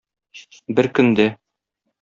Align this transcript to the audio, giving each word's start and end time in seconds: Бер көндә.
Бер 0.79 0.89
көндә. 1.01 1.29